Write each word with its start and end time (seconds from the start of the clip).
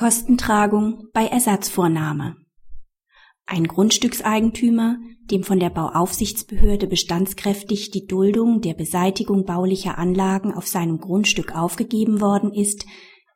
Kostentragung 0.00 1.08
bei 1.12 1.26
Ersatzvornahme. 1.26 2.36
Ein 3.44 3.68
Grundstückseigentümer, 3.68 4.96
dem 5.30 5.44
von 5.44 5.60
der 5.60 5.68
Bauaufsichtsbehörde 5.68 6.86
bestandskräftig 6.86 7.90
die 7.90 8.06
Duldung 8.06 8.62
der 8.62 8.72
Beseitigung 8.72 9.44
baulicher 9.44 9.98
Anlagen 9.98 10.54
auf 10.54 10.66
seinem 10.66 11.00
Grundstück 11.00 11.54
aufgegeben 11.54 12.22
worden 12.22 12.50
ist, 12.50 12.86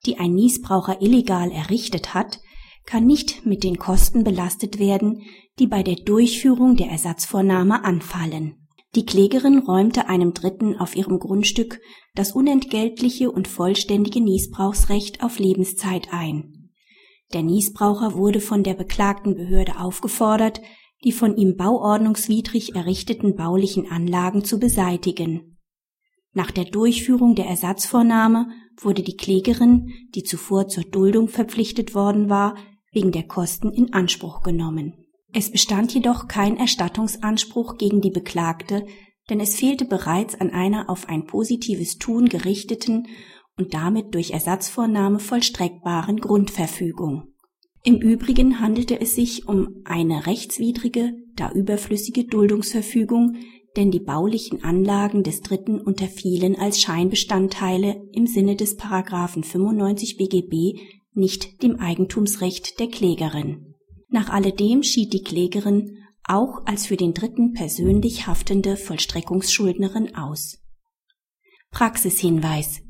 die 0.06 0.16
ein 0.16 0.32
Niesbraucher 0.32 1.02
illegal 1.02 1.50
errichtet 1.50 2.14
hat, 2.14 2.40
kann 2.86 3.04
nicht 3.04 3.44
mit 3.44 3.62
den 3.62 3.76
Kosten 3.76 4.24
belastet 4.24 4.78
werden, 4.78 5.20
die 5.58 5.66
bei 5.66 5.82
der 5.82 5.96
Durchführung 5.96 6.76
der 6.76 6.88
Ersatzvornahme 6.88 7.84
anfallen 7.84 8.63
die 8.95 9.06
Klägerin 9.06 9.58
räumte 9.58 10.08
einem 10.08 10.34
Dritten 10.34 10.77
auf 10.79 10.95
ihrem 10.95 11.18
Grundstück 11.18 11.80
das 12.14 12.32
unentgeltliche 12.32 13.30
und 13.30 13.48
vollständige 13.48 14.20
Niesbrauchsrecht 14.20 15.22
auf 15.22 15.38
Lebenszeit 15.38 16.09
ein. 16.12 16.70
Der 17.33 17.42
Niesbraucher 17.42 18.14
wurde 18.14 18.41
von 18.41 18.62
der 18.62 18.74
beklagten 18.74 19.34
Behörde 19.34 19.80
aufgefordert, 19.80 20.60
die 21.02 21.12
von 21.12 21.36
ihm 21.36 21.56
bauordnungswidrig 21.56 22.77
errichteten 22.77 23.34
baulichen 23.34 23.91
Anlagen 23.91 24.45
zu 24.45 24.59
beseitigen. 24.60 25.58
Nach 26.33 26.50
der 26.50 26.64
Durchführung 26.64 27.34
der 27.34 27.47
Ersatzvornahme 27.47 28.48
wurde 28.80 29.02
die 29.02 29.16
Klägerin, 29.16 29.92
die 30.14 30.22
zuvor 30.22 30.69
zur 30.69 30.84
Duldung 30.84 31.28
verpflichtet 31.28 31.95
worden 31.95 32.28
war, 32.28 32.56
wegen 32.92 33.12
der 33.12 33.24
Kosten 33.24 33.70
in 33.72 33.92
Anspruch 33.92 34.42
genommen 34.42 35.03
es 35.34 35.51
bestand 35.51 35.93
jedoch 35.93 36.29
kein 36.29 36.56
Erstattungsanspruch 36.56 37.77
gegen 37.77 38.01
die 38.01 38.11
Beklagte, 38.11 38.87
denn 39.29 39.41
es 39.41 39.56
fehlte 39.56 39.84
bereits 39.84 40.41
an 40.41 40.51
einer 40.51 40.88
auf 40.88 41.09
ein 41.09 41.27
positives 41.27 41.98
Tun 41.98 42.29
gerichteten 42.29 43.09
und 43.56 43.75
damit 43.75 44.15
durch 44.15 44.30
Ersatzvornahme 44.30 45.19
vollstreckbaren 45.19 46.19
Grundverfügung. 46.19 47.34
Im 47.83 47.97
Übrigen 47.97 48.61
handelte 48.61 49.00
es 49.00 49.17
sich 49.17 49.48
um 49.48 49.83
eine 49.84 50.27
rechtswidrige, 50.27 51.14
da 51.34 51.51
überflüssige 51.51 52.25
Duldungsverfügung, 52.25 53.36
denn 53.77 53.91
die 53.91 54.01
baulichen 54.01 54.62
Anlagen 54.62 55.25
des 55.25 55.41
Dritten 55.41 55.80
unterfielen 55.80 56.55
als 56.56 56.80
Scheinbestandteile 56.80 58.08
im 58.12 58.28
Sinne 58.28 58.55
des 58.55 58.77
Paragraphen 58.77 59.42
95 59.42 60.17
BGB 60.17 60.78
nicht 61.12 61.62
dem 61.64 61.80
Eigentumsrecht 61.80 62.78
der 62.78 62.86
Klägerin 62.86 63.73
nach 64.15 64.31
alledem 64.31 64.83
schied 64.83 65.12
die 65.12 65.23
Klägerin 65.23 65.98
auch 66.27 66.65
als 66.65 66.87
für 66.87 66.97
den 66.97 67.12
Dritten 67.12 67.53
persönlich 67.53 68.27
haftende 68.27 68.79
Vollstreckungsschuldnerin 68.79 70.15
aus. 70.15 70.62
Praxishinweis 71.70 72.81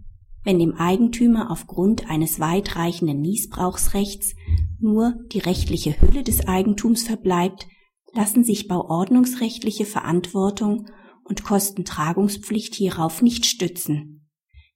wenn 0.45 0.58
dem 0.58 0.75
Eigentümer 0.75 1.50
aufgrund 1.50 2.11
eines 2.11 2.39
weitreichenden 2.39 3.20
Niesbrauchsrechts 3.22 4.34
nur 4.78 5.14
die 5.33 5.39
rechtliche 5.39 5.98
Hülle 6.00 6.22
des 6.22 6.47
Eigentums 6.47 7.05
verbleibt, 7.05 7.67
lassen 8.12 8.45
sich 8.45 8.69
bauordnungsrechtliche 8.69 9.86
Verantwortung 9.86 10.91
und 11.25 11.45
Kostentragungspflicht 11.45 12.75
hierauf 12.75 13.22
nicht 13.22 13.47
stützen 13.47 14.13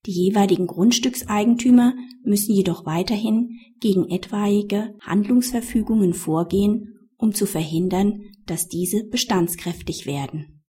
die 0.09 0.13
jeweiligen 0.13 0.67
Grundstückseigentümer 0.67 1.95
müssen 2.25 2.55
jedoch 2.55 2.87
weiterhin 2.87 3.59
gegen 3.79 4.09
etwaige 4.09 4.95
Handlungsverfügungen 5.03 6.15
vorgehen, 6.15 6.95
um 7.19 7.35
zu 7.35 7.45
verhindern, 7.45 8.23
dass 8.47 8.69
diese 8.69 9.05
bestandskräftig 9.05 10.07
werden 10.07 10.58